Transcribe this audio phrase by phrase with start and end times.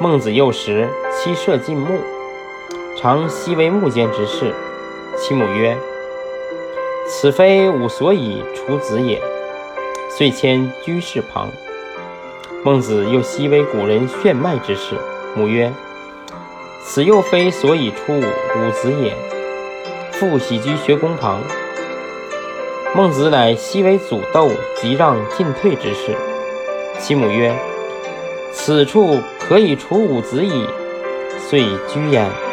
[0.00, 2.00] 孟子幼时，妻射进木，
[2.96, 4.52] 常西为木间之事。
[5.16, 5.76] 其母曰
[7.06, 9.22] ：“此非吾所以处子也。”
[10.10, 11.48] 遂迁居室旁。
[12.64, 14.96] 孟子又西为古人炫迈之事。
[15.36, 15.72] 母曰
[16.84, 19.14] ：“此又非所以出吾子也。”
[20.12, 21.40] 复喜居学宫旁。
[22.94, 26.16] 孟子乃西为祖斗，即让进退之事。
[26.98, 27.54] 其母曰
[28.52, 30.66] ：“此处可以除五子矣。”
[31.38, 32.43] 遂居焉。